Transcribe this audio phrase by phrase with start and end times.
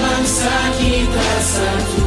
[0.00, 2.01] bangsa kita satu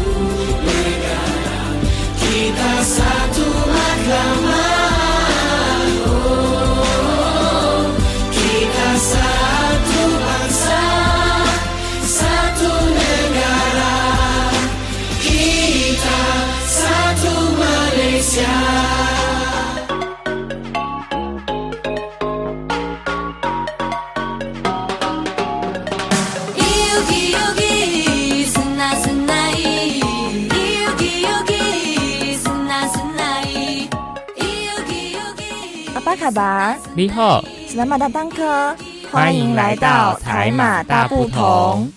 [36.36, 38.76] 巴，你好，是南马大当科，
[39.10, 41.90] 欢迎来到台马大不同。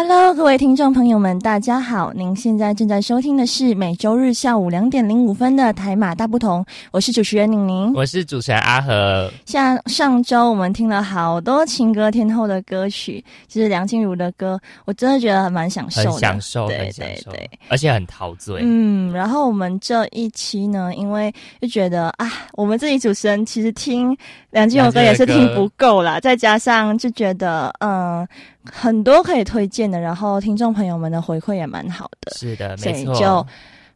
[0.00, 2.12] Hello，各位听众朋友们，大家好！
[2.14, 7.92] 您现在正在收听的是每周日下午两点零五分的台马大不同，我是主持人宁宁。
[7.94, 9.28] 我是主持人阿和。
[9.44, 18.60] 像上周我们听了好多情歌天后的歌曲，就是梁静茹的歌，我真的觉得蛮享受的，很享受，对对对。，而且很陶醉。
[18.62, 24.16] 嗯，然后我们这一期呢，因为就觉得啊，我们自己主持人其实听
[24.50, 28.24] 梁静茹歌也是听不够啦，再加上就觉得嗯，
[28.64, 33.14] 很多可以推荐的，然后听众朋友们的回馈也蛮好的，是的，没错。
[33.14, 33.46] 就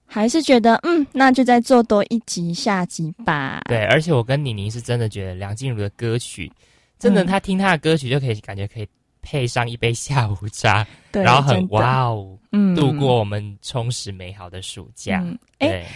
[0.06, 3.62] 还是觉得嗯，那就再做多一集下集吧。
[3.64, 6.52] 对，而且我跟妮妮是真的觉得梁静茹的歌曲，
[6.98, 8.86] 真的，嗯她听她的歌曲就可以感觉可以
[9.22, 15.20] 配上一杯下午茶，对，然后很哇哦，嗯度过我们充实美好的暑假。
[15.24, 15.86] 嗯，哎、对，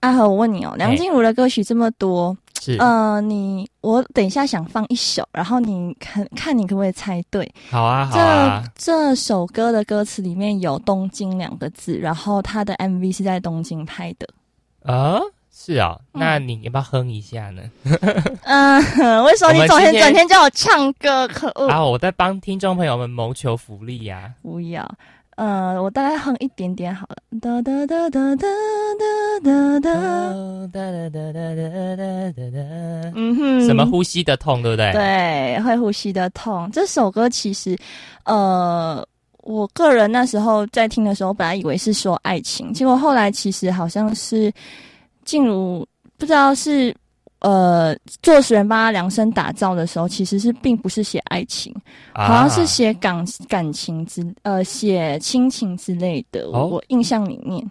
[0.00, 2.36] 阿和，我问你哦，梁静茹的歌曲这么多，
[2.72, 7.48] 是，呃，你我等一下想放一首，然后你看看你可不可以猜对？
[7.70, 14.28] 好啊，好啊，这这首歌的歌词里面有“东京”两个字，然后它的 MV 是在东京拍的。
[14.82, 15.20] 啊，
[15.52, 17.62] 是啊，嗯那你要不要哼一下呢？
[18.42, 18.80] 嗯，
[19.24, 21.28] 为什么你总整天叫我唱歌？
[21.28, 21.68] 可恶！
[21.68, 24.32] 啊，我在帮听众朋友们谋求福利呀。
[24.42, 24.88] 不要。
[25.36, 27.16] 呃，我大概哼一点点好了。
[27.40, 28.46] 哒哒哒哒哒
[28.96, 29.90] 哒哒哒
[30.72, 34.92] 哒哒哒哒哒哒哒嗯哼，什么呼吸的痛，对不对？
[34.92, 36.70] 对，会呼吸的痛。
[36.72, 37.76] 这首歌其实，
[38.24, 39.06] 呃，
[39.42, 44.50] 我个人那时候在听的时候，本来以为是说爱情，结果后来其实好像是
[45.26, 45.86] 静茹，
[46.16, 46.94] 不知道是
[47.46, 51.72] 呃作词人帮他量身打造的时候，其实是并不是写爱情，
[52.12, 56.48] 啊好像是写感感情之呃写亲情之类的。
[56.52, 57.64] 哦我印象里面，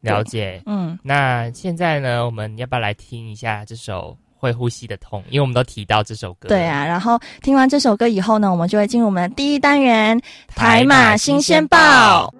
[0.00, 0.62] 了解。
[0.64, 5.20] 嗯，那现在呢，我们要不要来听一下这首《会呼吸的痛》？
[5.28, 6.48] 因为我们都提到这首歌。
[6.48, 6.86] 对，啊。
[6.86, 10.18] 然后听完这首歌以后呢，我们就会进入我们的第一单元
[10.54, 12.32] 台马新鲜报。。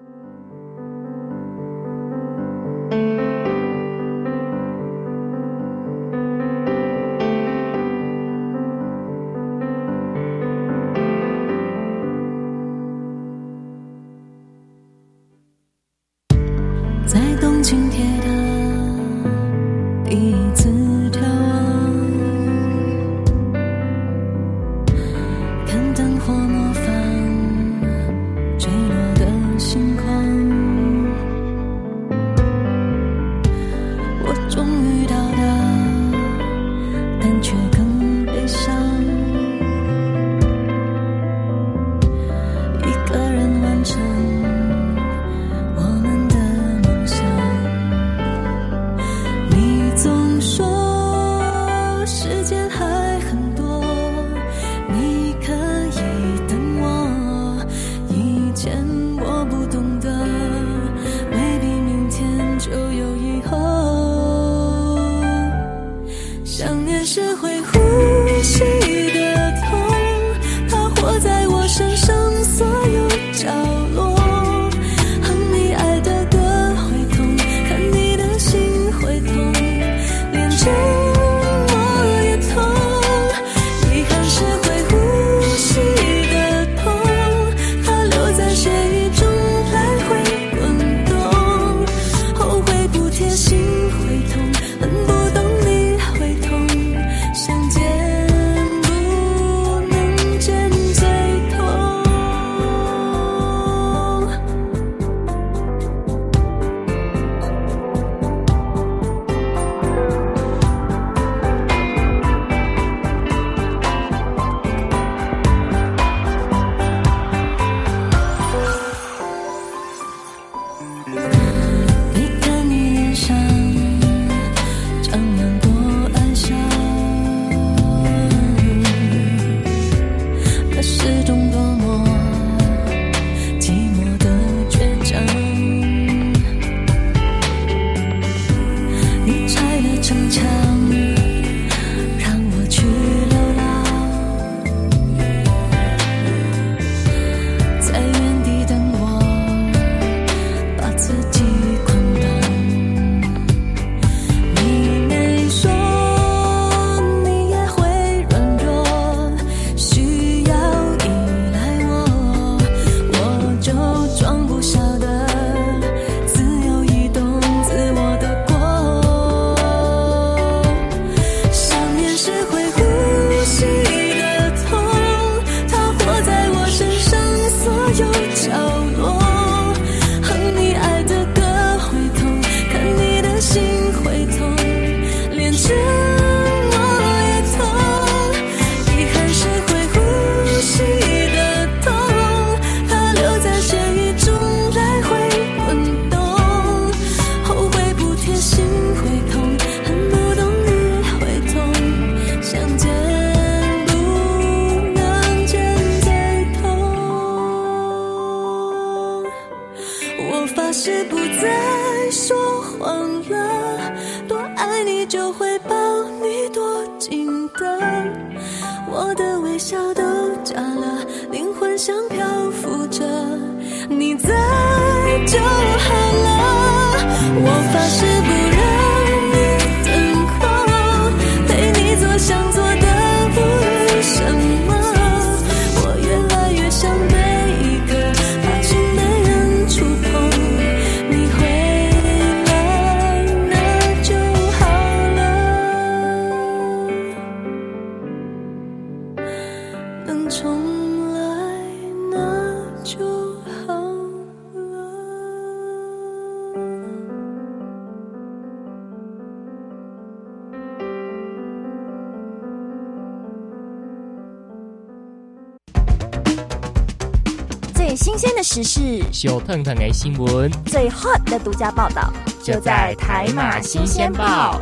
[268.51, 272.11] 时事，小腾腾的新闻最 hot 的独家报道，
[272.43, 274.59] 就在台马新鲜报。。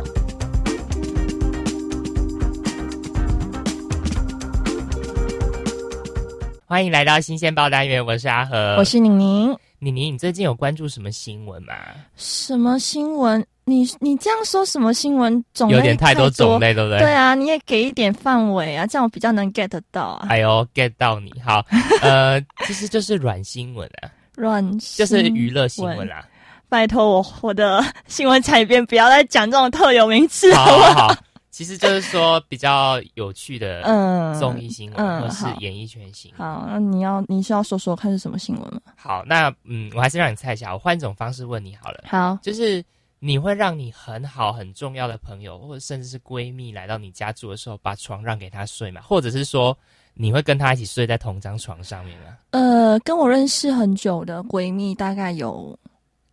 [6.66, 9.56] 欢迎来到新鲜报单元，我是阿和，我是宁宁。
[9.78, 10.10] 妮妮。
[10.10, 11.72] 你最近有关注什么新闻吗？
[12.14, 13.42] 什么新闻？
[13.68, 16.58] 你你这样说什么新闻种类有点太多种。
[16.58, 16.98] 类，对不对？
[16.98, 20.26] 对啊，你也给一点范围啊，这样我比较能 get 到啊。
[20.28, 21.64] 哎呦，get 到你好，
[22.02, 26.24] 呃，其实就是软新闻啊，软就是娱乐新闻啊。
[26.70, 31.16] 拜托我我的新闻采编不要再讲这种特有名词好好
[31.50, 36.46] 其实就是说比较有趣的嗯综艺新闻，嗯或是演艺圈新闻。
[36.46, 38.80] 好，那你要你需要说说看是什么新闻吗？
[38.96, 42.84] 好，那嗯，我还是让你猜一下，我换一种方式问你好了，好，就是
[43.20, 49.00] 你会让你很好很重要的朋友，或者甚至是闺蜜来到你家住的时候，把床让给她睡吗？
[49.04, 49.76] 或者是说
[50.14, 52.36] 你会跟她一起睡在同张床上面吗？
[52.50, 55.76] 呃，跟我认识很久的闺蜜大概有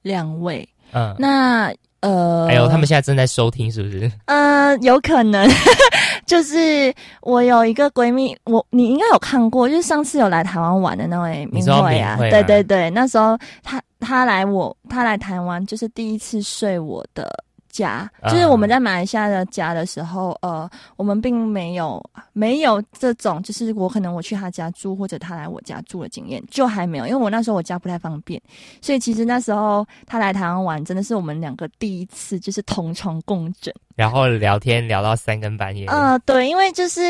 [0.01, 4.11] 两位，嗯，那呃，还有他们现在正在收听，是不是？
[4.25, 5.49] 呃，有可能，
[6.27, 18.30] 就是我有一个闺蜜，我你应该有看过，就是上次有来台湾玩的那位明你说慧啊，对对对，那时候她她来我他来台湾，就是第一次睡我的家，啊。
[18.30, 22.00] 就是我们在马来西亚的家的时候，呃，我们并没有
[22.33, 28.40] 没有这种，就是我可能我去他家住或者他来我家住的经验，就还没有，因为我那时候我家不太方便，
[28.80, 33.74] 所以其实那时候他来台湾玩，真的是我们两个第一次就是同床共枕。
[33.95, 37.02] 然后聊天聊到三更半夜，呃，对，因为就是，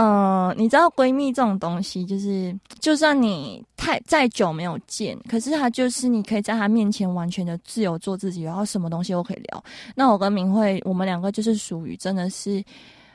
[0.00, 9.64] 嗯，你知道闺蜜这种东西，就是就算你太再久没有见，可是她就是你可以在她面前完全的自由做自己，然后什么东西都可以聊。
[9.96, 12.62] 那我跟明慧，我们两个就是属于真的是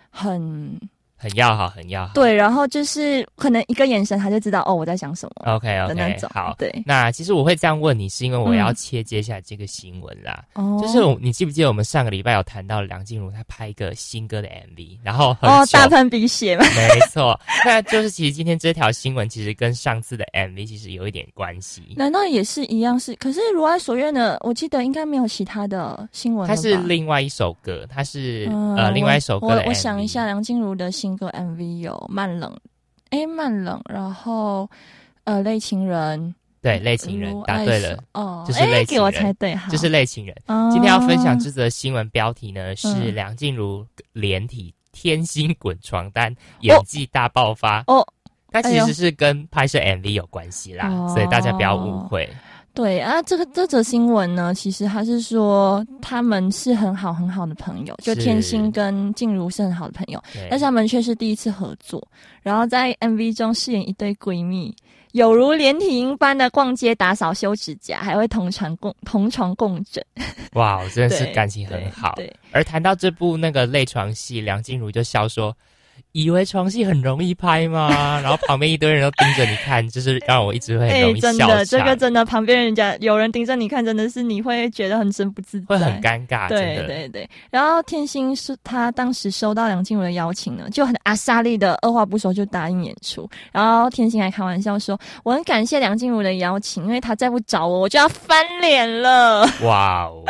[0.09, 0.77] 很
[1.24, 2.13] 很要好，很要好。
[2.13, 6.30] 对，然后就是可能一个眼神，他就知道哦我在想什么，OK OK，种。
[6.34, 6.53] 好。
[6.58, 10.44] 对，那其实我会这样问你，是因为我嗯要切接下来这个新闻啦。
[10.56, 21.82] 哦，就是我你记不记得我们上个礼拜有谈到梁静茹她拍一个新歌的 MV，然后很哦，大喷鼻血嘛，没错，那就是其实今天这条新闻其实跟上次的 MV 其实有一点关系。
[21.96, 23.15] 难道也是一样是？
[23.15, 26.62] 可是如爱所愿的，我记得应该没有其他的新闻了它。
[26.62, 29.68] 是另外一首歌，它是、嗯呃另外一首歌的我 MV。
[29.70, 32.51] 我想一下，，梁静茹的新歌 MV 有《慢冷》，
[33.10, 34.70] 哎，《慢冷》，然后
[35.24, 36.20] 呃，《类情人》
[36.62, 40.36] 对，类情人答对了，哦，就是哎类情人给我猜对，好，就是类情人。
[40.48, 47.84] 哦今天要分享这则新闻标题呢，是嗯梁静茹连体天心滚床单，演技大爆发。
[47.88, 48.05] 哦，
[48.50, 52.29] 它其实是跟拍摄 MV 有关系啦，哦所以大家不要误会。
[52.74, 62.06] 对啊，这个这则新闻呢，其实他是说他们是很好很好的朋友，就天心跟静茹是很好的朋友，但是他们却是第一次合作，
[62.42, 64.75] 然后在 MV 中饰演一对闺蜜，
[65.12, 70.03] 有如连体婴般的逛街、打扫、修指甲，还会同床共同床共枕，
[70.53, 72.13] 哇，真的是感情很好。
[72.15, 72.36] 对，对。
[72.51, 75.56] 而谈到这部那个泪床戏，梁静茹就笑说
[76.13, 77.89] ：“以为床戏很容易拍吗？”
[78.24, 86.84] 然后旁边一堆人都盯着你看，就是让我一直会很容易笑哎真的，这场个真的，旁边人家有人盯着你看，真的是你会觉得很真不自在，会很尴尬，对。
[86.88, 93.29] 对对，然后天心是他当时收到梁静茹的邀请呢，就很阿莎丽的二话不说就答应演出。
[93.51, 99.48] 然后天心还开玩笑说：“我很感谢梁静茹的邀请，因为她再不找我，我就要翻脸了。
[99.63, 100.24] 哇哦，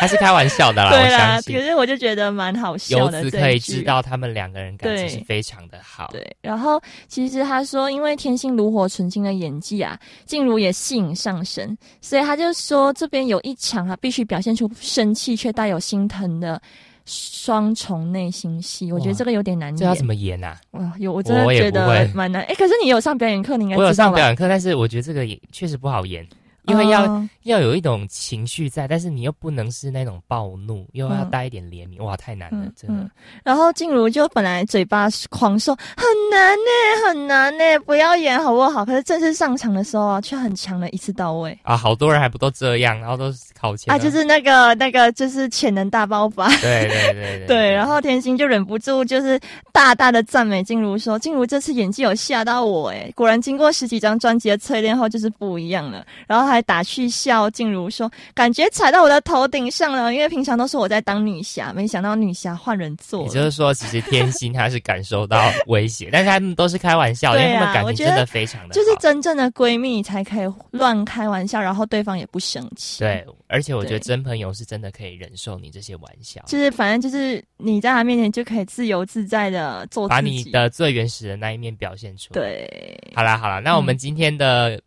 [0.00, 1.60] 他是开玩笑的”啦，对啦，可。
[1.60, 3.22] 是我就觉得蛮好笑的。
[3.22, 6.08] 由此可以知道他们两个人感情是非常的好。
[6.10, 16.60] 对，然后其实他说，因为天心炉火纯青的演技啊，静茹也吸引上神，所以他就说这边有一场啊，必须表现出生气却带有心疼的
[17.04, 18.90] 双重内心戏。
[18.90, 20.04] 我觉得这个有点难这要怎。
[20.04, 20.58] 么演啊？
[20.72, 22.42] 哇，有我真的觉得蛮难。
[22.44, 26.26] 哎，可是你有上表演课，你应该我有上表演课，但是我觉得这个也确实不好演，
[26.70, 33.02] 因为要、哦要有一种情绪在，但是你又不能是那种暴怒，又要嗯带一点怜悯，哇，太难了，嗯真的。
[33.02, 33.10] 嗯，
[33.42, 38.84] 然后静茹就本来嘴巴狂说很难呢，很难呢，不要演好不好？
[38.84, 46.46] 可是正式上场的时候啊，却很强的一次到位啊，好多人还不都这样，然后都是考前啊，就是那个那个就是潜能大爆发。
[46.58, 49.40] 对对对对 对，然后甜心就忍不住就是
[49.72, 68.72] 大大的赞美静茹说：“静茹这次演技有吓到我，诶，果然经过十几张专辑的淬炼后就是不一样了。”然后还打趣笑静茹说：“感觉踩到我的头顶上了，因为平常都是我在当女侠，没想到女侠换人做了。”也就是说，其实天心她是感受到威胁， 但是他们都是开玩笑，因为对啊他们感情真的非常的好。
[68.72, 73.00] 就是真正的闺蜜才可以乱开玩笑，然后对方也不生气。
[73.00, 80.16] 对，而且我觉得真朋友是真的可以忍受你这些玩笑，就是反正就是你在他面前就可以自由自在的做自己。
[80.16, 84.80] 把你的最原始的那一面表现出来。，对，好啦好啦，那我们今天的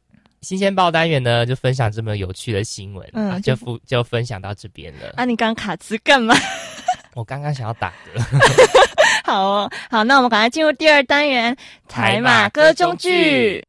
[0.43, 5.13] 新鲜报单元呢，就分享这么有趣的新闻，嗯啊、就分就分享到这边了。
[5.15, 6.35] 啊，你刚卡词干嘛？
[7.15, 8.21] 我刚刚想要打嗝，
[9.23, 11.55] 好哦，好，那我们赶快进入第二单元——
[11.87, 13.65] 台马歌中剧。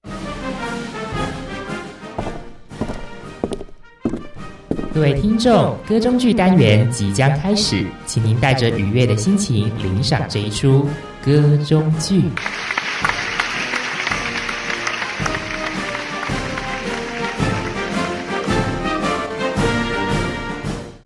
[4.92, 10.88] 各位听众，歌中剧单元即将开始，请您带着愉悦的心情领赏这一出
[11.22, 12.22] 歌中剧。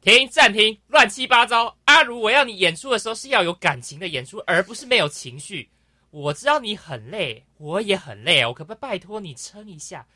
[0.08, 0.26] 停！
[0.28, 0.78] 暂停！
[0.88, 1.76] 乱七八糟！
[1.84, 5.68] 阿如，我要你演出的时候是要有感情的演出，而不是没有情绪。
[6.10, 10.06] 我知道你很累，我也很累，我可不可以拜托你撑一下？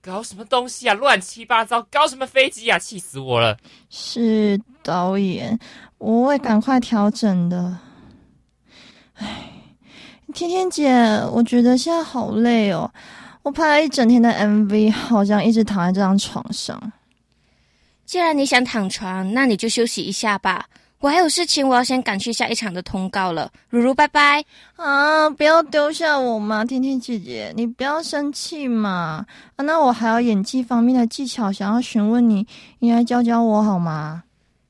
[0.00, 0.94] 搞什么东西啊？
[0.94, 1.82] 乱七八糟！
[1.90, 2.78] 搞什么飞机啊？
[2.78, 3.58] 气死我了！
[3.90, 5.58] 是导演，
[5.98, 7.78] 我会赶快调整的。
[9.14, 9.52] 唉，
[10.32, 10.94] 天天姐，
[11.32, 12.90] 我觉得现在好累哦。
[13.42, 16.80] 我拍了一整天的 MV，好像一直躺在这张床上。
[18.06, 20.64] 既然你想躺床，那你就休息一下吧。
[21.00, 23.52] 我还有事情，我要先赶去下一场的通告了。
[23.68, 24.42] 如如，拜拜。
[24.76, 25.28] 啊！
[25.28, 29.26] 不要丢下我嘛，天天姐姐，你不要生气嘛。
[29.56, 32.46] 啊，那我还有演技方面的技巧想要询问你，
[32.78, 34.22] 你来教教我好吗？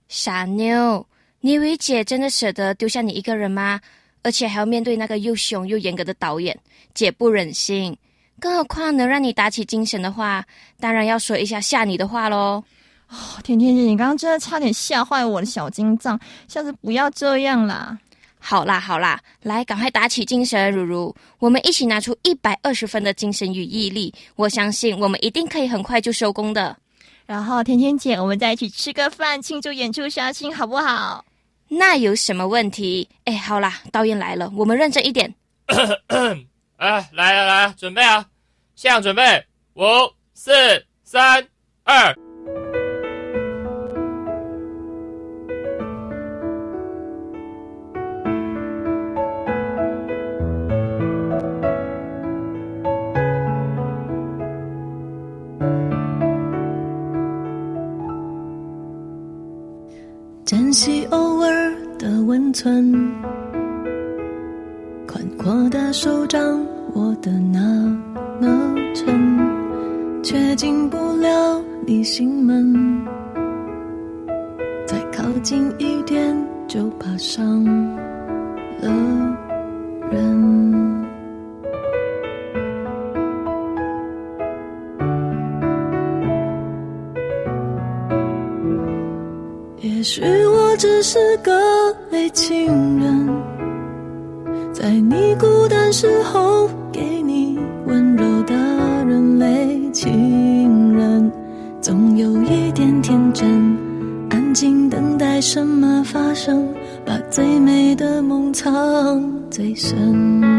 [0.08, 1.06] 傻妞，
[1.40, 3.80] 你以为姐真的舍得丢下你一个人吗？
[4.22, 6.58] 而且还要面对那个又凶又严格的导演，
[6.92, 7.96] 姐不忍心。
[8.40, 10.44] 更何况能让你打起精神的话，
[10.80, 12.64] 当然要说一下吓你的话喽。
[13.08, 17.98] 哦甜甜姐，你刚刚真的差点吓坏我的小心脏，下次不要这样啦。
[18.38, 26.76] 好啦好啦，来，赶快打起精神，如如，我们一起拿出一百二十分的精神与毅力，我相信我们一定可以很快就收工的。
[27.24, 31.24] 然后甜甜姐，我们再一起吃个饭，庆祝演出杀青，好不好？
[31.68, 33.08] 那有什么问题？
[33.24, 35.34] 哎，好啦，导演来了，我们认真一点。
[36.76, 38.24] 哎，来来来了，准备啊！
[38.76, 39.44] 现场准备，
[39.74, 39.82] 五、
[40.34, 40.52] 四、
[41.02, 41.44] 三、
[41.82, 42.16] 二。
[60.76, 62.92] 珍惜偶尔的温存，
[65.06, 66.38] 宽阔的手掌
[66.92, 67.96] 握得那
[68.38, 73.02] 么沉，却进不了你心门。
[74.86, 76.36] 再靠近一点，
[76.68, 77.64] 就怕伤
[78.78, 78.90] 了
[80.10, 80.65] 人。
[90.08, 91.52] 许我只是个
[92.10, 92.68] 累情
[93.00, 93.28] 人，
[94.72, 98.54] 在你孤单时候给你温柔的
[99.04, 101.28] 人类情人，
[101.80, 103.76] 总有一点天真，
[104.30, 106.72] 安静等待什么发生，
[107.04, 109.20] 把最美的梦藏
[109.50, 110.55] 最深。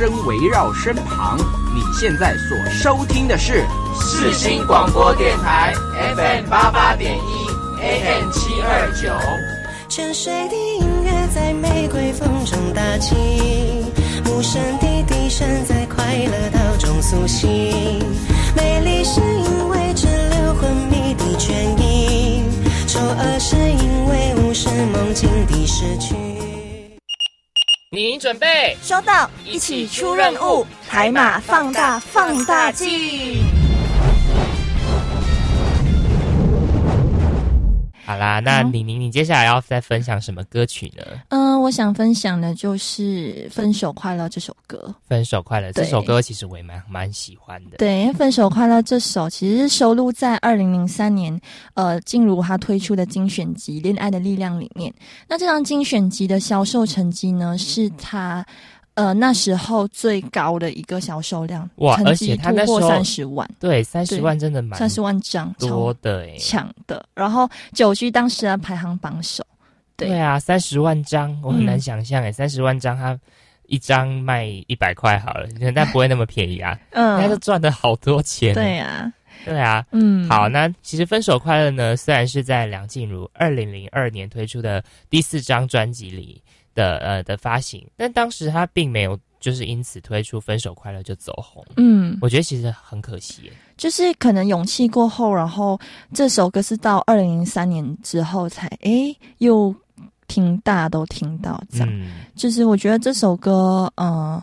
[0.00, 1.36] 声围绕身旁。
[1.74, 3.66] 你现在所收听的是
[4.00, 5.74] 世新广播电台
[6.16, 7.46] FM 八八点一
[7.82, 9.10] AM 七二九。
[9.90, 13.14] 泉水的音乐在玫瑰风中打起，
[14.24, 18.00] 无声的笛声在快乐岛中苏醒。
[18.56, 22.42] 美丽是因为滞留昏迷的倦意，
[22.86, 26.29] 丑恶是因为无视梦境的失去。
[27.92, 33.59] 您准备收到，一起出任务，海马放大放大镜。
[38.10, 41.04] 好啦，那李宁，你接下来要再分享什么歌曲呢？
[41.28, 44.92] 嗯、我想分享的就是《分手快乐》这首歌。
[45.06, 47.76] 分手快乐这首歌，其实我也蛮蛮喜欢的。
[47.76, 51.40] 对，因为《分手快乐》这首其实是收录在二零零三年，
[51.74, 54.92] 呃，静茹她推出的精选集《恋爱的力量》里面。
[55.28, 58.44] 那这张精选集的销售成绩呢，是她
[59.00, 66.36] 呃那时候最高的一个销售量，哇而且绩突破她那时候三十万，对，三十对万真的蛮三十万张，多的哎。
[66.38, 67.04] 抢的。
[67.14, 69.42] 然后九居当时的排行榜首，
[69.96, 70.08] 对。
[70.08, 73.18] 对啊，三十万张，我很难嗯想象哎，三十万张它
[73.66, 78.52] 一张卖一百块好了，但不会那么便宜啊，他 都嗯，赚了好多钱。
[78.52, 79.12] 对啊，
[79.44, 86.42] 对啊，嗯，好，那其实《分手快乐》呢，虽然是在梁静茹二零零二年推出的第四张专辑里
[86.74, 93.50] 的呃的发行，但当时他并没有就是因此推出《分手快乐》就走红，嗯，我觉得其实很可惜。
[93.76, 95.78] 就是可能勇气过后，然后
[96.12, 99.74] 这首歌是到二零零三年之后才哎又
[100.28, 101.88] 听大家都听到这样。
[101.90, 104.42] 嗯，就是我觉得这首歌，呃，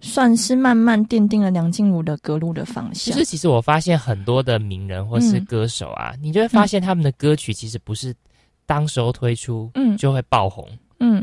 [0.00, 3.14] 算是慢慢奠定了梁静茹的歌路的方向。
[3.14, 8.14] 就是其实我发现很多的名人或是嗯歌手啊，你就会发现他们的歌曲其实不是
[8.64, 10.78] 当时候推出嗯就会爆红，嗯，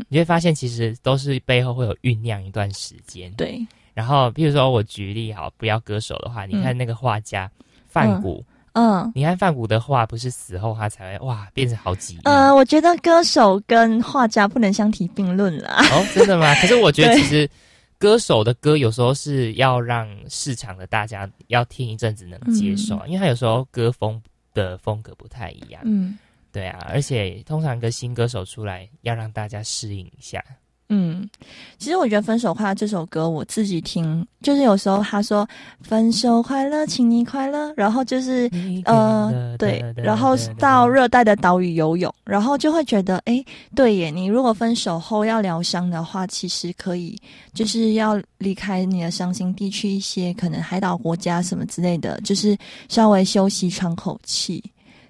[0.09, 3.31] 你会发现其实都是背后会有酝酿一段时间。
[3.33, 7.49] 对，然后，譬如说我举例好，不要歌手的话，你看那个画家
[7.87, 9.11] 范谷，嗯。
[9.15, 15.79] 你看范谷的画，不是死后他才会哇变成好几亿、呃，我觉得歌手跟画家不能相提并论啦。
[15.91, 16.53] 哦，真的吗？
[16.61, 17.49] 可是我觉得其实
[17.97, 24.21] 歌手的歌有时候是要让市场的大家要听一阵子能接受，因为他有时候歌风
[24.53, 25.81] 的风格不太一样。
[25.85, 26.17] 嗯
[26.57, 30.43] 对啊，而且通常一个新歌手出来，要让大家适应一下。
[30.89, 31.29] 嗯，
[31.77, 35.47] 其实我觉得《分手快乐》这首歌，我自己听，就是有时候他说
[35.83, 38.49] “分手快乐，请你快乐”，然后就是
[38.85, 43.43] 呃，对，然后到热带的岛屿游泳，然后就会觉得，哎，
[43.75, 47.15] 对耶，你如果分手后要疗伤的话，其实可以，
[47.53, 52.57] 就是要离开你的伤心地，去一些可能海岛国家什么之类的，就是
[52.89, 54.63] 稍微休息喘口气。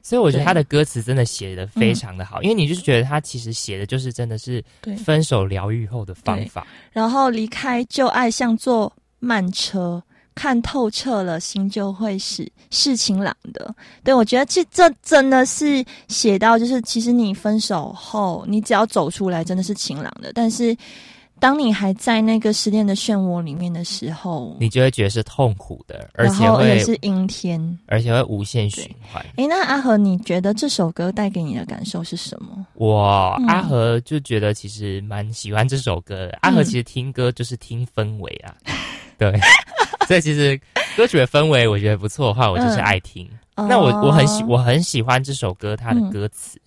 [0.08, 4.64] 所以我觉得他的歌词真的写的非常的好，因为你就是觉得他其实写的就是真的是
[5.04, 6.66] 分手疗愈后的方法。
[6.94, 8.90] 然后离开旧爱像坐
[9.20, 10.02] 慢车，
[10.34, 13.76] 看透彻了，心就会是是晴朗的。
[14.02, 20.32] 对我觉得这这真的是写到，就是其实你分手后，你只要走出来，真的是晴朗的。
[20.34, 20.74] 但是
[21.40, 27.78] 当你还在那个失恋的漩涡里面的时候，你就会觉得是痛苦的，而且会是阴天。
[27.88, 29.24] 而且会无限循环。
[29.36, 32.66] 诶，那阿和，你觉得这首歌带给你的感受是什么？
[32.74, 36.38] 我、嗯阿和就觉得其实蛮喜欢这首歌的。
[36.42, 38.54] 阿和其实听歌就是听氛围啊，
[39.18, 39.32] 对，
[40.08, 40.60] 所以其实
[40.96, 43.30] 歌曲的氛围我觉得不错的话，我就是爱听。
[43.56, 46.60] 那我我很喜我很喜欢这首歌它的歌词，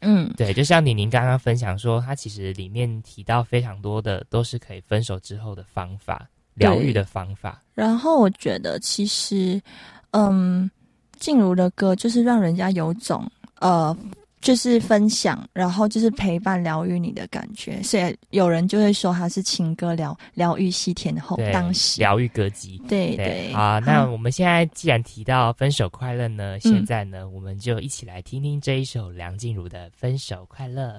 [0.00, 7.62] 嗯对，就像李宁刚刚分享说，他其实里面提到非常多的都是可以分手之后的方法，疗愈的方法。
[7.74, 9.60] 然后我觉得其实，
[10.12, 10.70] 嗯，
[11.18, 13.30] 静茹的歌就是让人家有种
[13.60, 13.96] 呃。
[14.40, 22.80] 就是分享，然后就是陪伴、疗愈你的感觉，所以有人就会说他是情歌疗疗愈西天后，当时疗愈歌姬。
[22.88, 30.98] 对对，好，那我们现在既然提到分手快乐呢，现在呢，我们就一起来听听这一首梁静茹的《分手快乐》。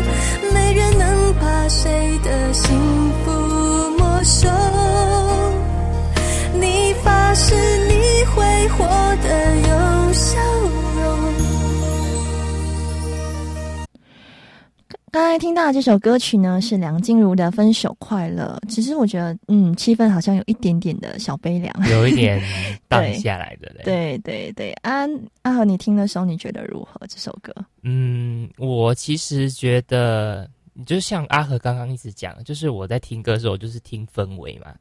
[15.39, 18.59] 听到这首歌曲呢，是梁静茹的《分手快乐》。
[18.69, 22.39] 其实我觉得，嗯，气氛好像有一点点的小悲凉，有一点
[22.87, 23.73] 荡下来的。
[23.83, 25.07] 对对对，阿
[25.41, 27.07] 阿和，你听的时候你觉得如何？
[27.07, 27.51] 这首歌？
[27.81, 30.47] 嗯，我其实觉得，
[30.85, 34.75] 就像阿和刚刚一直讲，就是我在听歌的时候，就是听氛围嘛。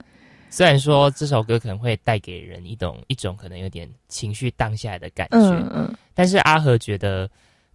[0.50, 7.30] 虽然说这首歌可能会带给人一种一种可能有点情绪荡下来的感觉，嗯嗯，但是阿和觉得。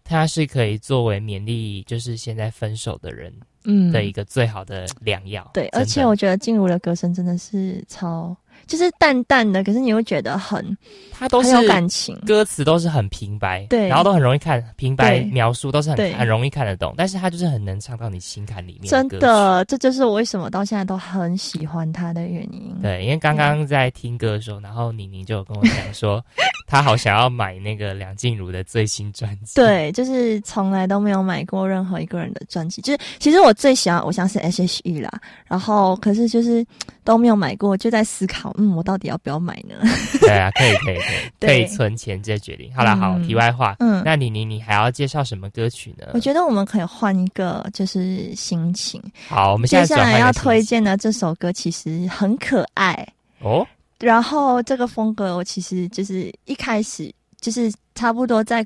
[0.08, 3.34] 它是可以作为勉励，就是现在分手的人，
[3.64, 5.50] 嗯，的一个最好的良药。
[5.52, 8.38] 对，而且我觉得静茹的歌声真的是超。
[8.68, 10.78] 就是淡淡的，可是你又觉得很，
[11.12, 18.90] 它都是有感情，歌词都是很平白，对，然后都很容易看，平白描述都是很很容易看得懂，但是它就是很能唱到你心坎里面。
[18.90, 22.76] 真的，这就是我为什么到现在都很喜欢他的原因。
[22.82, 26.24] 对，因为刚刚在听歌的时候，然后宁宁就有跟我讲说，
[26.68, 29.56] 他好想要买那个梁静茹的最新专辑。
[29.56, 35.12] 对，就是从来都没有买过任何一个人的专辑，就是其实我最喜欢偶像是 S.H.E 啦，
[35.48, 36.66] 然后可是就是
[37.04, 38.54] 都没有买过，就在思考。
[38.58, 39.76] 嗯，我到底要不要买呢？
[40.20, 41.06] 对啊，可以，可以，可以，
[41.48, 42.74] 可以存钱再决定。
[42.76, 46.08] 好了，好，题外话，嗯，那你你你还要介绍什么歌曲呢？
[46.14, 49.02] 我觉得我们可以换一个，就是心情。
[49.28, 53.08] 好，我们接下来要推荐的这首歌其实很可爱
[53.40, 53.66] 哦。
[54.00, 58.60] 然后这个风格，我其实就是一开始就是差不多在，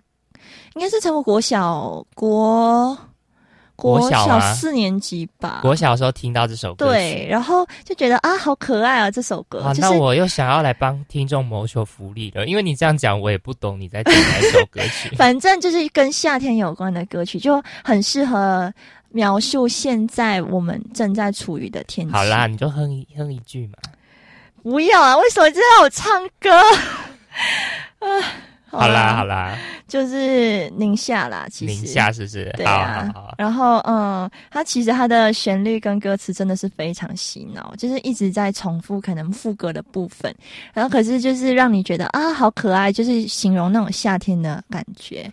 [0.75, 2.97] 应该是从国小国。
[3.79, 9.63] 国小四年级吧，国小时候听到这首歌，对，然后就觉得啊，好可爱啊，这首歌。
[9.63, 15.07] 好，那我又想要来帮听众谋求福利了，因为你这样讲，我也不懂你在讲哪首歌曲。
[15.15, 18.69] 反正就是跟夏天有关的歌曲，就很适合
[19.11, 22.11] 描述现在我们正在处于的天气。
[22.13, 23.77] 好啦，你就哼一哼一句嘛。
[24.63, 25.17] 不要啊！
[25.17, 26.49] 为什么一直要我唱歌？
[27.99, 28.07] 啊。
[28.71, 32.53] 好啦好啦，就是宁夏啦，其实宁夏是不是？
[32.55, 33.11] 对啊。
[33.35, 40.31] 然后嗯，它其实它的旋律跟歌词真的是非常洗脑，就是一直在重复可能副歌的部分，
[40.71, 45.27] 然后可是就是让你觉得啊好可爱，就是形容那种夏天的感觉。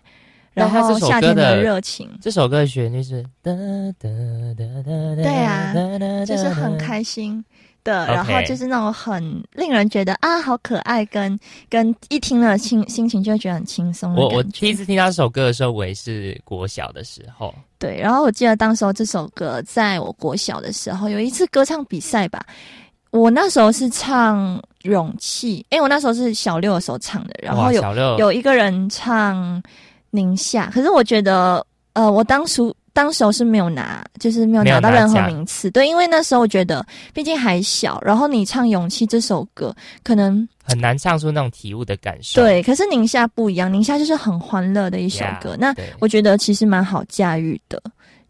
[0.55, 3.51] 然后夏天的热情，这首歌的旋律是哒
[3.99, 4.09] 哒
[4.57, 7.45] 哒哒哒，对啊就是很开心
[7.87, 9.23] 的，然后就是那种很
[9.53, 22.45] 令人觉得啊好可爱，跟跟一听了心心情就会觉得很轻松我我第一次听到这首歌的时候，我也是国小的时候，对，然后我记得当时候这首歌在我国小的时候有一次歌唱比赛吧，
[23.11, 28.19] 我那时候是唱《勇气》，因为我那时候是小六的时候唱的，然后有小六。
[28.19, 29.61] 有一个人唱
[30.11, 31.65] 《宁夏》，可是我觉得
[31.97, 32.73] 呃，我当初。
[32.93, 36.83] 当时候是没有拿，就是没有拿拿到任何名次，对，因为那时候我觉得，
[37.13, 42.41] 毕竟还小，然后你唱《勇气》这首歌，可能很难唱出那种体悟的感受。
[42.41, 45.55] 对，可是宁夏不一样，宁夏就是很欢乐的一首 Yeah，歌。
[45.59, 47.79] 那我觉得其实蛮好驾驭的，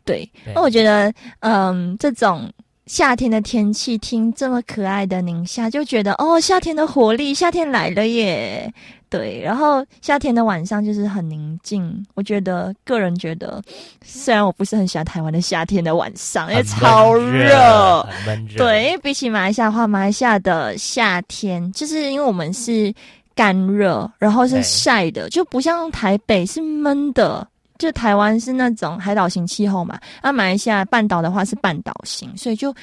[0.04, 2.52] 对那我觉得，嗯，这种
[2.88, 8.70] 夏天的天气，听这么可爱的宁夏，就觉得哦，夏天的活力，夏天来了耶。
[9.10, 12.06] 对，然后夏天的晚上就是很宁静。
[12.14, 13.62] 我觉得，个人觉得，
[14.04, 18.10] 虽然我不是很喜欢台湾的夏天的晚上，因为超闷热。
[18.58, 22.94] 对，因为比起马来西亚的话，马来西亚的夏天就是因为我们是
[23.34, 27.48] 干热，然后是对晒的，就不像台北是闷的。
[27.78, 32.74] 就台湾是那种海岛型气候嘛，那、马来西亚半岛的话是半岛型，所以就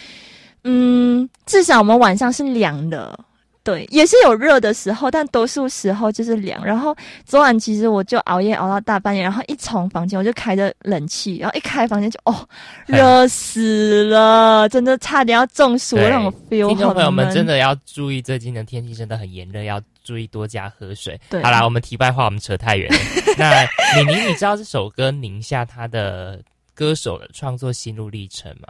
[0.63, 3.19] 嗯，至少我们晚上是凉的。
[3.65, 6.63] 对，也是有热的时候，但多数时候就是凉。
[6.63, 12.47] 然后昨晚其实我就熬夜熬到大半夜，然后一从房间我就开着冷气，然后一开房间就哦，
[12.87, 16.69] 很热死了，真的差点要中暑对那种 feel。
[16.69, 21.19] 听众朋友们真的要注意，最近的天气真的很炎热，要注意多加喝水。
[21.31, 22.99] 对好啦，我们题外话，我们扯太远了。
[23.39, 23.63] 那
[23.97, 26.39] 李宁，你知道这首歌宁夏它的
[26.75, 28.69] 歌手的创作心路历程吗？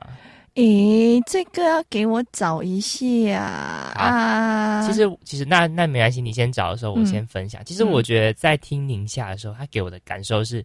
[0.55, 4.87] 诶，这个要给我找一下啊。
[4.87, 7.61] 其实，其实那那没关系，你先找的时候，我嗯先分享。
[7.65, 10.65] 其实我觉得在听宁夏的时候，他给我的感受是，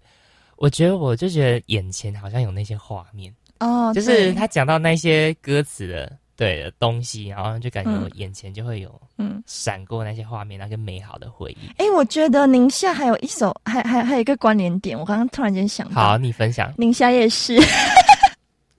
[0.57, 11.67] 我觉得我就觉得眼前好像有那些画面，哦，就是他讲到那些歌词的对的东西，然后就感觉嗯我眼前就会有嗯，闪过那些画面，那个美好的回忆。
[11.81, 16.71] 诶，我觉得宁夏还有一首，还还还有一个关联点，我刚刚突然间想到，好，你分享。
[16.77, 17.57] 宁夏夜市。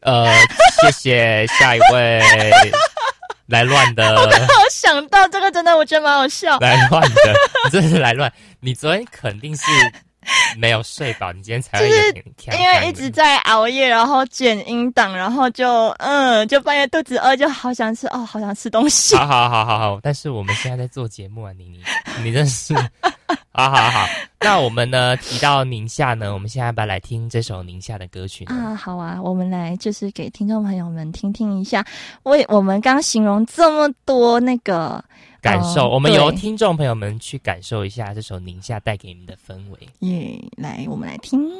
[0.02, 0.32] 呃，
[0.82, 2.20] 谢谢下一位
[3.48, 4.30] 来乱的，我
[4.70, 6.58] 想到这个，真的我觉得蛮好笑。
[6.60, 8.32] 来乱的，你真的是来乱。
[8.60, 9.64] 你昨天肯定是
[10.58, 19.16] 没有睡饱，你今天才会有点跳因为一直在熬夜，然后剪音档，然后就嗯，就半夜肚子饿，就好想吃哦，好想吃东西。
[19.16, 21.80] 好好好好好，但是我们现在在做节目啊，妮妮，
[22.22, 22.74] 你真是，
[23.52, 24.06] 好好好。
[24.42, 28.54] 那我们呢提到宁夏呢，我们现在要不要来听这首宁夏的歌曲呢？
[28.54, 31.84] 啊，好啊，我们来就是给听众朋友们听听一下，
[32.22, 35.04] 为我们刚形容这么多那个
[35.40, 39.88] 感受，哦我们由听众朋友们去感受一下这首宁夏带给你们的氛围。
[40.00, 41.50] 耶，来，我们来听。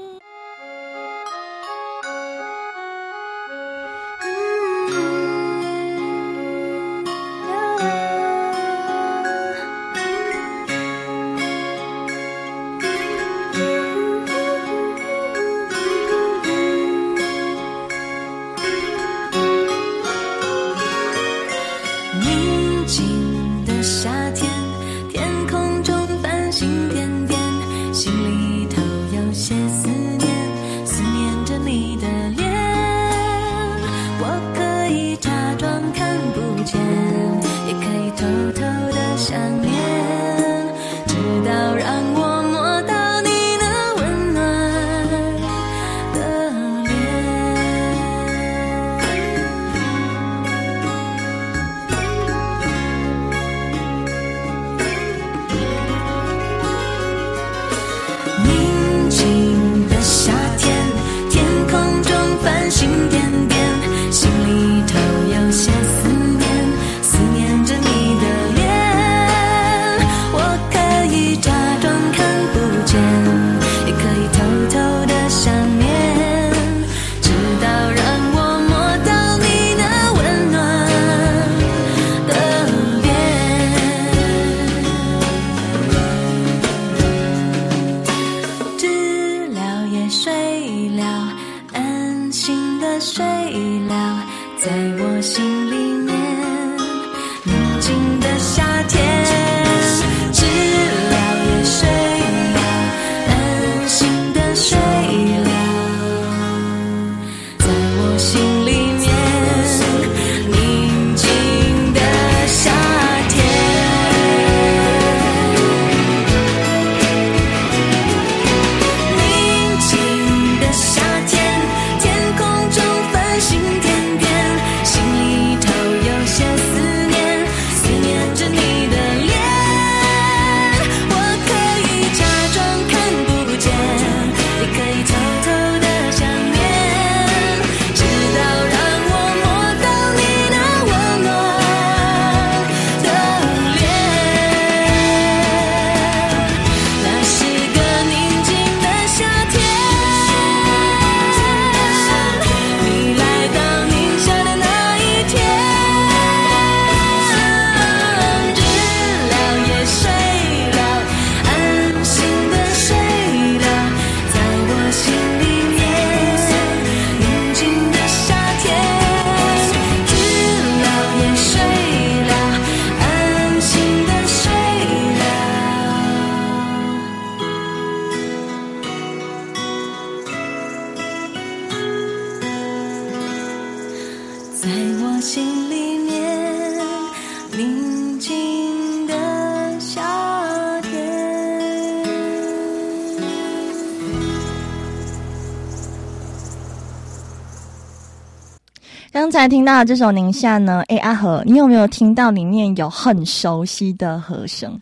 [199.40, 204.79] 才听到的这首《宁夏》呢，哎，阿和，你有没有听到里面有很熟悉的和声？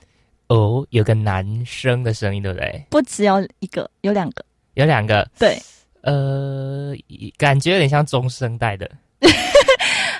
[0.48, 2.84] 哦，有个男生的声音，对不对？
[2.90, 4.44] 不只有一个，有两个，
[4.74, 5.24] 有两个。
[5.38, 5.56] 对，
[6.00, 6.92] 呃，
[7.36, 8.90] 感觉有点像中生代的。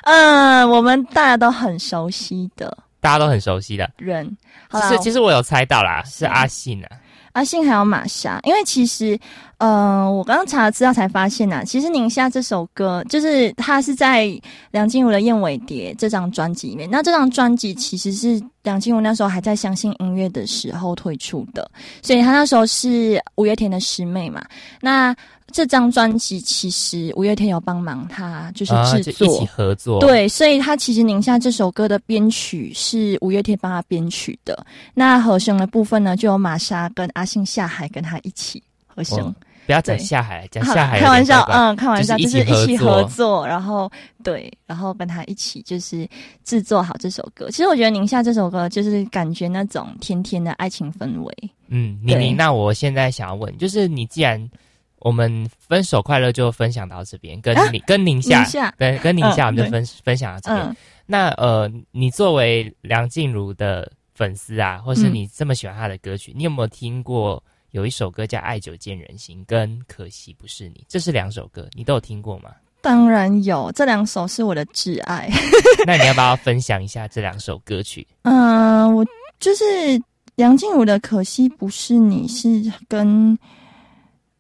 [0.03, 4.25] 嗯， 我们大家都很熟悉的，大家都很熟悉的人。
[4.71, 6.91] 其实，其实我有猜到啦，是阿信啊。
[7.39, 9.17] 阿信还有玛莎，因为其实，
[9.59, 14.29] 呃，我刚刚查了资料才发现呐，其实《宁夏》这首歌就是他是在
[14.73, 16.91] 梁静茹的《燕尾蝶》这张专辑里面。
[16.91, 21.71] 那这张专辑其实是梁静茹那时候还在相信音乐的时候推出的，
[22.03, 24.45] 所以他那时候是五月天的师妹嘛。
[24.81, 25.15] 那
[25.53, 29.99] 这张专辑其实五月天有帮忙他，就是制作一起合作。
[30.01, 34.67] 对，所以他其实宁夏这首歌的编曲是五月天帮他编曲的。
[34.95, 39.35] 那和声的部分呢，就有玛莎跟阿信下海跟他一起和声。
[39.67, 43.91] 不要讲下海，讲下海开玩笑，嗯，开玩笑，就是一起合作，然后
[44.25, 46.09] 对，然后跟他一起就是
[46.43, 47.51] 制作好这首歌。
[47.51, 51.51] 其实我觉得宁夏这首歌就是感觉那种甜甜的爱情氛围。
[51.67, 54.43] 嗯，宁宁，那我现在想要问，就是你既然
[55.01, 58.45] 我们分手快乐就分享到这边，跟你跟宁夏，
[58.79, 60.77] 对，跟宁夏我们就分分享到这边。
[61.07, 67.43] 那呃，你作为梁静茹的粉丝啊，或是你这么喜欢她的歌曲，你有没有听过？
[67.73, 72.51] 有一首歌叫《爱久见人心》，跟《可惜不是你》，这是两首歌，你都有听过吗？
[72.81, 75.29] 当然有，这两首是我的挚爱。
[75.87, 78.07] 那你要不要分享一下这两首歌曲？
[78.23, 79.05] 嗯，我
[79.39, 79.65] 就是
[80.37, 83.39] 梁静茹的《可惜不是你》，是跟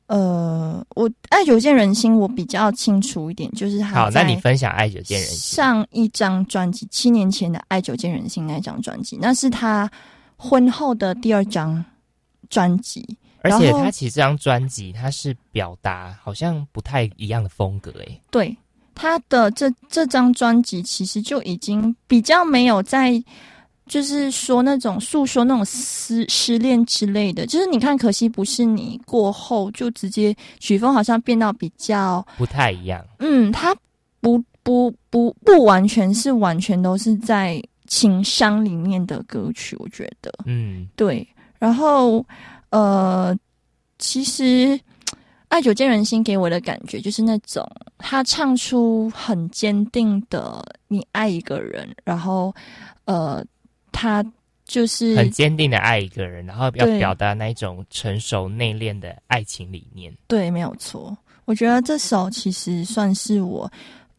[0.09, 4.11] 呃，我《爱久见人心》我比较清楚一点，就是好。
[4.11, 9.90] 那你分享《爱久见人心》上一张专辑，七年前的《爱久见人心》那张专辑，那是他
[10.36, 11.82] 婚后的第二张。
[12.50, 13.06] 专辑，
[13.42, 18.18] 而且他其实这张专辑，他是表达好像不太一样的风格，诶。
[18.30, 18.56] 对，
[18.94, 23.22] 他的这这张专辑其实就已经比较没有在，
[23.89, 33.05] 就是说那种诉说那种失失恋之类的，就是你看，可惜不是你过后就直接曲风好像变到比较不太一样。
[33.18, 33.74] 嗯，他
[34.20, 41.26] 不不不不完全是完全都是在情商里面的歌曲，我觉得，嗯，对。
[41.59, 42.24] 然后，
[42.70, 43.36] 呃，
[43.99, 44.43] 其实
[45.49, 47.66] 《爱久见人心》给我的感觉就是那种
[47.97, 52.55] 他唱出很坚定的你爱一个人，然后，
[53.07, 53.45] 呃，
[53.99, 54.24] 他
[54.64, 60.12] 就是很坚定的爱一个人，然后要表达那一种成熟内敛的爱情理念。
[60.26, 61.16] 对，没有错。
[61.44, 63.70] 我觉得这首其实算是我。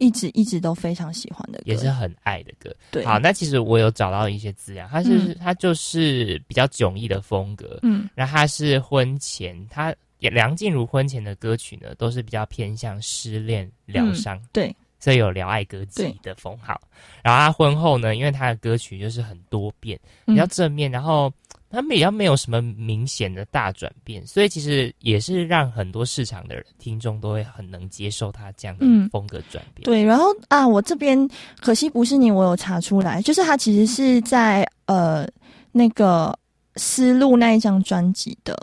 [0.01, 2.73] 一直一直都非常喜欢的，也是很爱的歌。
[2.89, 7.77] 对，好，那其实我有找到一些资料，它是它就是比较迥异的风格。
[7.81, 16.79] 嗯，然后他是婚前，他梁静茹婚前的歌曲呢，都是比较偏向失恋疗伤，对，所以有聊爱歌姬的封号。
[17.23, 21.31] 然后他婚后呢，因为他的歌曲就是很多变，比较正面，然后。
[21.71, 29.85] 他们也要没有什么明显的大转变，所以其实也是让很多市场的听众都会很能接受他这样的风格转变。
[29.85, 31.29] 对，然后啊，我这边
[31.61, 35.27] 可惜不是你，我有查出来，就是他其实是在呃
[35.71, 36.35] 那个
[36.77, 38.57] 丝路那一张专辑的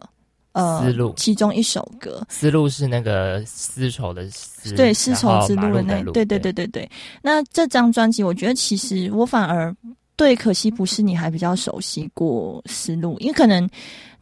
[0.57, 2.23] 呃丝路其中一首歌。
[2.29, 6.91] 丝路是那个丝绸的丝，对，丝绸之路的那，对对对对对。
[7.23, 9.75] 那这张专辑，我觉得其实我反而。
[10.19, 13.69] 对，可惜不是你还比较熟悉过思路，因为可能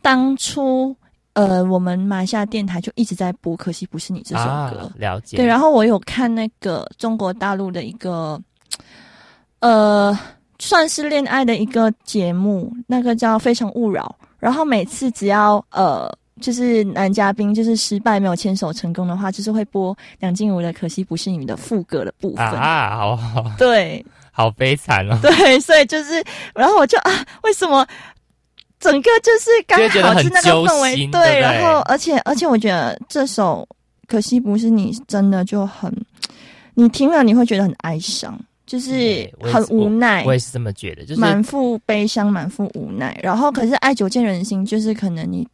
[0.03, 0.93] 当初
[1.35, 5.37] 呃，我们马来西亚电台就一直在播《可惜不是你》这首歌，了解。
[5.37, 8.37] 对，然后我有看那个中国大陆的一个
[9.61, 10.19] 呃，
[10.59, 24.05] 算是恋爱的一个节目，那个叫《非诚勿扰》，然后每次只要呃，就是男嘉宾就是失败没有牵手成功的话，就是会播梁静茹的《可惜不是你》的副歌的部分啊，好好，对。
[24.37, 25.17] 好悲惨哦！
[25.23, 26.21] 对，所以就是，
[26.57, 27.87] 然后我就啊，为什么
[28.81, 31.07] 整个就是刚好是那个氛围？
[31.07, 33.65] 对，然后而且而且，我觉得这首
[34.09, 35.89] 可惜不是你，真的就很，
[36.75, 40.25] 你听了你会觉得很哀伤，就是很无奈。
[40.25, 43.17] 我也是这么觉得，就是满腹悲伤，满腹无奈。
[43.23, 45.47] 然后可是爱久见人心，就是可能你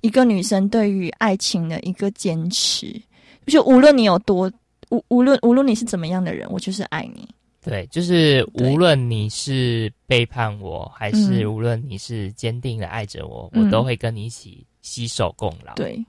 [0.00, 3.00] 一个女生对于爱情的一个坚持，
[3.46, 4.50] 就无论你有多
[4.90, 7.28] 无无论无论你是怎么样的人，我就是爱你。
[7.60, 15.74] 对，就是无论你是背叛我，还是无论你是坚定的爱着我，我都会跟你一起携手共老。
[15.74, 16.02] 对，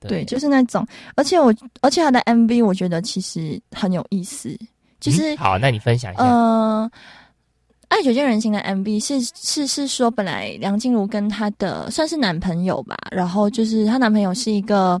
[0.00, 0.84] 对，就是那种。
[1.14, 4.58] 而且我，而且他的 MV 我觉得其实很有意思。
[4.98, 6.24] 就是好，那你分享一下。
[6.24, 6.90] 嗯，
[7.88, 15.00] 爱久见人心的 MV 是是是说，本来梁静茹跟她的算是男朋友吧，然后就是她男朋友是一个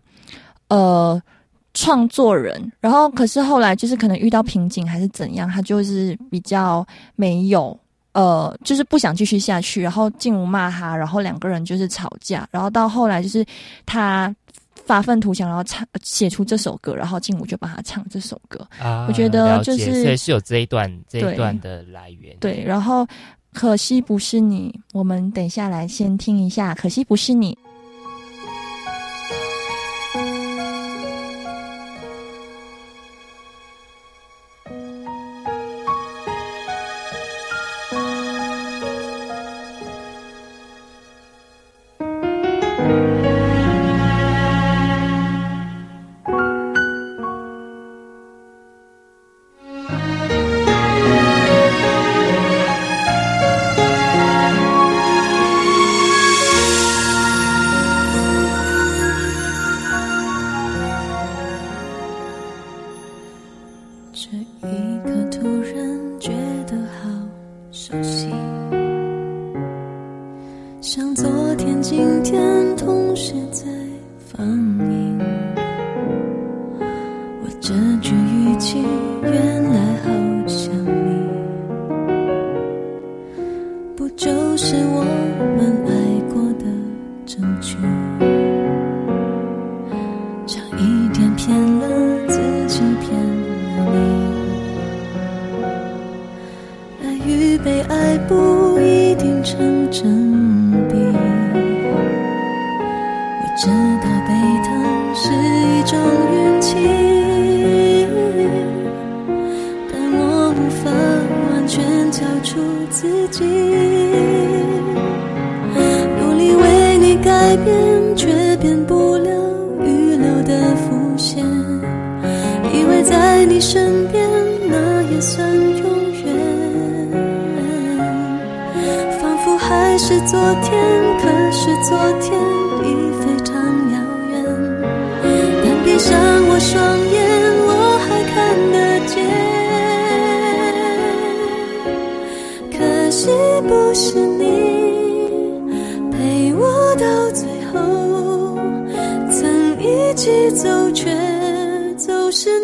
[0.68, 1.22] 呃。
[1.78, 6.82] 创作人，然后可是后来就是可能遇到瓶颈还是怎样，他就是比较
[7.16, 7.78] 没有。
[8.14, 13.44] 呃，就是不想继续下去，然后静茹骂他，然后两个人就是吵架，然后到后来就是
[13.84, 14.34] 他
[14.86, 18.66] 发愤图强，然后唱写出这首歌，然后静茹就帮他唱这首歌。
[18.78, 22.36] 啊，我觉得就是所以是有这一段这一段的来源。
[22.38, 23.06] 对，然后
[23.52, 27.58] 可惜不是你，我们等下来先听一下，可惜不是你。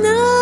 [0.00, 0.41] 走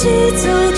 [0.00, 0.69] 起走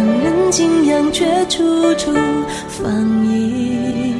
[0.00, 2.10] 让人敬仰，却处处
[2.68, 2.90] 防
[3.26, 4.16] 疫。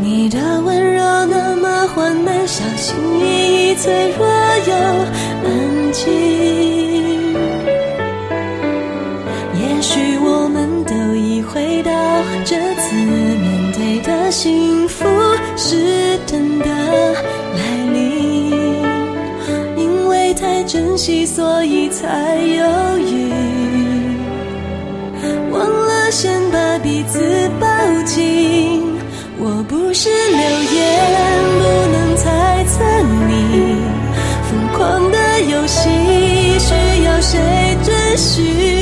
[0.00, 4.26] 你的温柔那么缓慢，小心翼翼，脆弱
[4.66, 4.74] 又
[5.44, 6.10] 安静。
[9.54, 11.92] 也许我们都意会到，
[12.44, 15.04] 这次面对的幸福
[15.56, 17.11] 是等的。
[20.92, 23.32] 珍惜所以才犹豫。
[25.50, 27.18] 忘了先把彼此
[27.58, 27.66] 抱
[28.04, 28.82] 紧
[29.38, 30.38] 我不是流
[30.74, 31.62] 言不
[31.92, 32.84] 能猜测
[33.26, 33.78] 你。
[34.50, 35.88] 疯狂的游戏
[36.58, 37.38] 需要谁
[37.82, 38.81] 准许？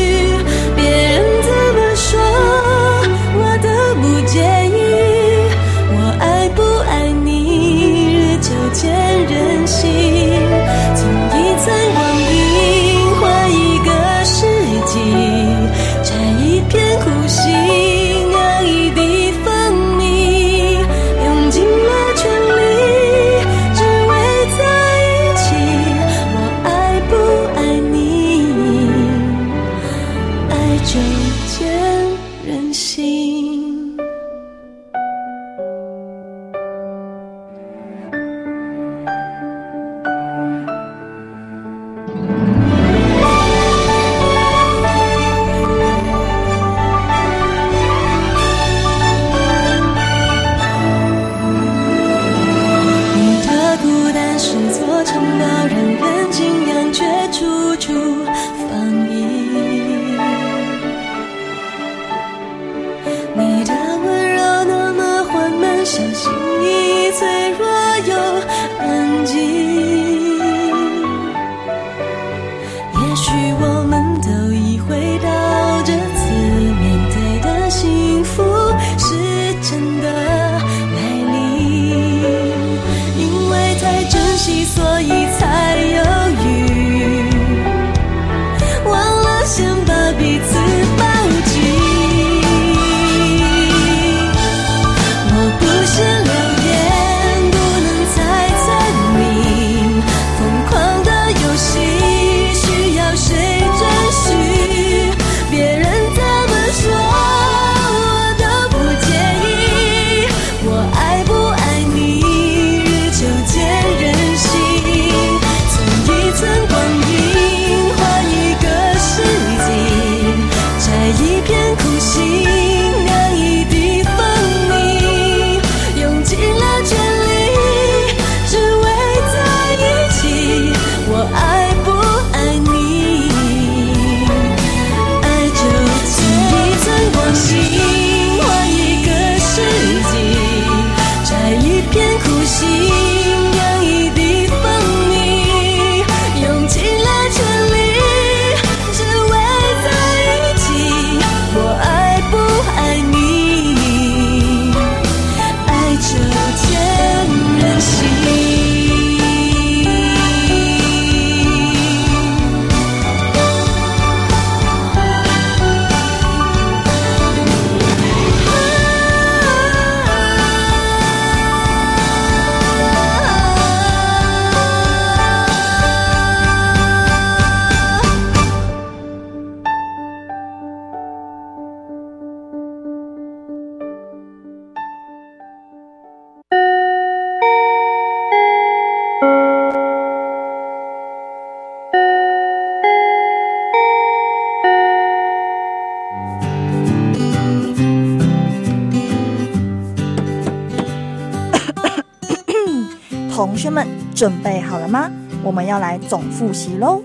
[204.21, 205.11] 准备好了吗？
[205.43, 207.03] 我们要来总复习喽。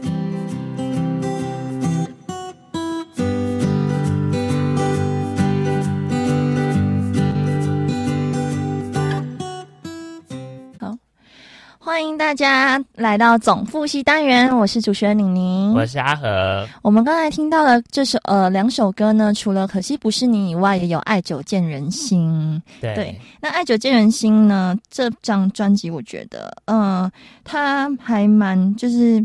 [12.25, 16.67] 大家来到总复习单元，我是主持人宁宁，我是阿和。
[16.81, 22.59] 我们刚才听到了这首呃两首歌呢，除了可惜不是你以外，也有爱久见人心。
[22.81, 27.09] 对，那爱久见人心呢，这张专辑我觉得，嗯，
[27.43, 29.23] 它还蛮就是，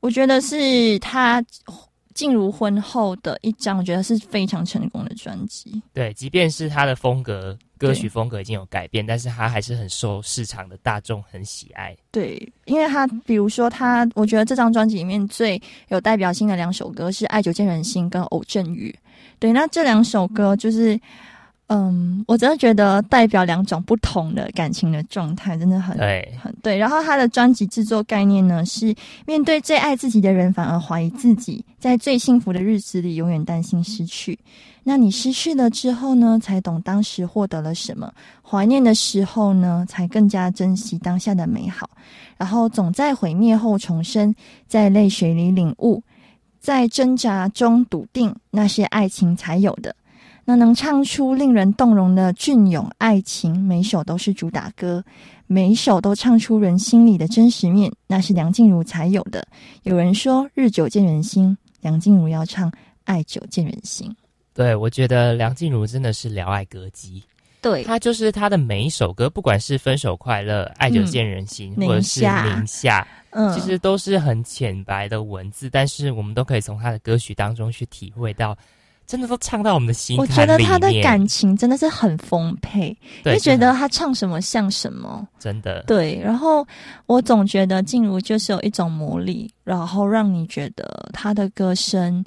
[0.00, 1.44] 我觉得是他。
[2.14, 5.80] 进入婚后的一张，我觉得是非常成功的专辑。
[5.94, 11.96] 对，即便是他的风格、歌曲风格已经有改变，但是他还是很受市场的大众很喜爱。
[12.10, 18.94] 对，因为他比如说他，我觉得这张专辑里面最有代表性的两首歌是《爱久见人心》跟《偶阵雨》。
[19.38, 20.94] 对，那这两首歌就是。
[20.94, 21.00] 嗯，
[22.26, 26.76] 我真的觉得代表两种不同的感情的状态，真的很对，很对。
[26.76, 28.94] 然后他的专辑制作概念呢，是
[29.26, 34.38] 面对最爱自己的人，反而怀疑自己；在最幸福的日子里，永远担心失去。
[34.82, 38.08] 那你失去了之后呢，才懂当时获得了什么；
[38.42, 41.90] 怀念的时候呢，才更加珍惜当下的美好。
[42.38, 44.34] 然后总在毁灭后重生，
[44.66, 46.02] 在泪水里领悟，
[46.58, 49.94] 在挣扎中笃定，那是爱情才有的。
[50.48, 55.04] 那能唱出令人动容的隽永爱情，每首都是主打歌，
[55.46, 59.46] 每一首都唱出人心里的真实面，那是梁静茹才有的。
[59.82, 62.72] 有人说日久见人心，梁静茹要唱
[63.04, 64.10] 爱久见人心。
[64.54, 67.22] 对，我觉得梁静茹真的是聊爱歌姬。
[67.60, 78.56] 对，她就是她的每一首歌，不管是分手快乐、爱久见人心，或者是宁夏，嗯，其实都是很浅白的文字，但是我们都可以从她的歌曲当中去体会到。
[79.08, 82.94] 真的都唱到我们的心我觉得他的感情真的是很丰沛，
[83.24, 85.82] 就觉得他唱什么像什么，真的。
[85.86, 86.64] 对，然后
[87.06, 92.22] 我总觉得静茹就是有一种魔力，然后让你觉得他的歌声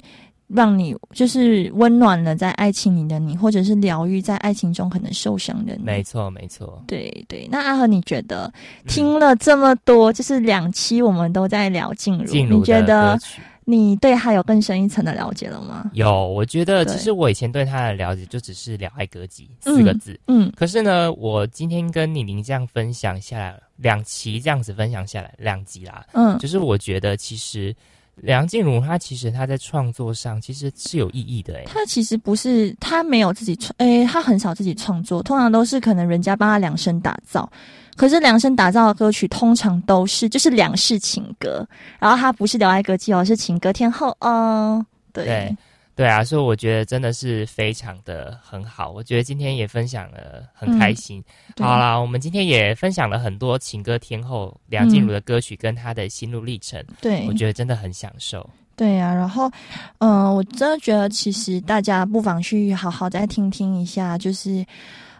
[0.48, 5.84] 让你就是温暖了在爱情里的你，或者是疗愈在爱情中可能受伤的你。
[5.84, 6.82] 没错，没错。
[6.88, 8.52] 对对，那阿和，你觉得
[8.88, 13.16] 听了这么多，就是两期我们都在聊静茹，你觉得？
[13.64, 15.90] 你对他有更深一层的了解了吗？
[15.94, 20.18] 有，我觉得其实我以前对他的了解就只是“两爱歌姬”四个字。
[20.26, 26.04] 嗯，可是呢，我今天跟李宁这样分享下来，两期这样子分享下来，两集啦。
[26.12, 27.74] 嗯，就是我觉得其实
[28.22, 31.56] 梁静茹她其实她在创作上其实是有意义的。
[31.56, 37.50] 哎，她其实不是她没有自己创，哎，她很少自己创作，通常都是可能人家帮她量身打造。
[37.96, 41.66] 可是量身打造的歌曲通常都是就是两世情歌，
[41.98, 44.84] 然后她不是聊爱歌姬哦，是情歌天后哦。
[45.12, 45.54] 对
[45.94, 48.90] 对啊，所以我觉得真的是非常的很好。
[48.90, 51.22] 我觉得今天也分享了很开心。
[51.58, 56.82] 好啦，我们今天也分享了很多情歌天后梁静茹的歌曲跟她的心路历程。
[57.00, 58.48] 对，我觉得真的很享受。
[58.76, 59.50] 对呀，然后
[59.98, 64.64] 嗯，我真的觉得其实大家不妨去好好再听听一下，就是。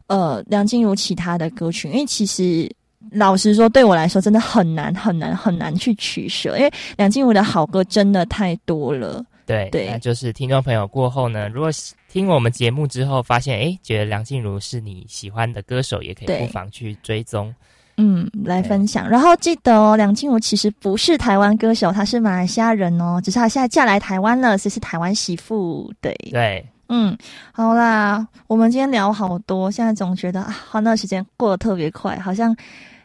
[0.08, 2.70] 呃，梁静茹其他的歌曲，因为其实
[3.12, 9.24] 老实说，对我来说真的很难很难很难去取舍，因为梁静茹的好歌真的太多了。
[9.46, 11.70] 对对，那就是听众朋友过后呢，如果
[12.08, 17.54] 听我们节目之后发现，哎，觉得梁静茹是你喜欢的歌手，也可以不妨去追踪，
[17.96, 19.08] 嗯，来分享。
[19.08, 25.92] 然后记得哦，梁静茹其实不是台湾歌手，她是马来西亚人哦，只是她现在嫁来台湾了，所以是台湾媳妇。
[26.00, 26.66] 对对。
[26.94, 27.16] 嗯，
[27.52, 32.54] 好啦，我们今天聊好多，现在总觉得啊，好，那时间过得特别快，好像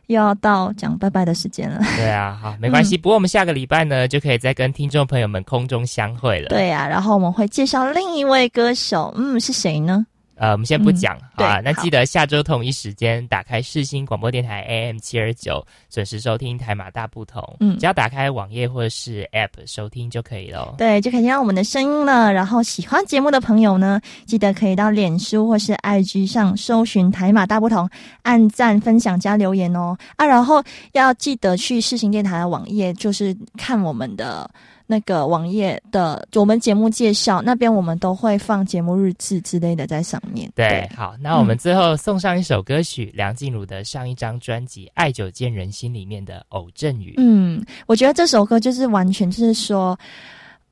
[0.07, 1.79] 又要到讲拜拜的时间了。
[1.95, 6.49] 对啊，好，没关系，不过我们下个礼拜呢，就可以再跟听众朋友们空中相会了。
[6.49, 10.05] 对啊，然后我们会介绍另一位歌手，嗯，是谁呢？
[10.37, 17.57] 呃，我们先不讲啊，那记得下周同一时间打开世新广播电台 AM 七二九，准时收听台马大不同。
[17.59, 20.75] 嗯，只要打开网页或者是 App 收听就可以了。
[20.77, 22.31] 对，就可以听到我们的声音了。
[22.31, 27.89] 然后喜欢节目的朋友呢，记得可以到脸书或是 IG 上搜寻台马大不同，
[28.21, 29.97] 按赞、分享、加留言哦。
[30.17, 34.49] 啊，然后要记得去世新电台的网页，就是看我们的。
[34.89, 40.49] 那个网页的我们节目介绍那边，我们都会放节目日志之类的在上面。
[40.55, 47.11] 对，好，那我们最后送上一首歌曲，梁静茹的上一张专辑《爱久见人心》里面的《偶阵雨》。
[47.17, 49.99] 嗯，我觉得这首歌就是完全就是说，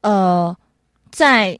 [0.01, 0.55] 呃，
[1.11, 1.59] 在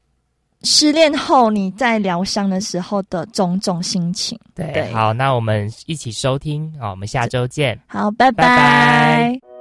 [0.62, 4.38] 失恋后你在疗伤的时候的种种心情。
[4.54, 7.78] 对，好，那我们一起收听，好，我们下周见。
[7.86, 9.55] 好，拜拜。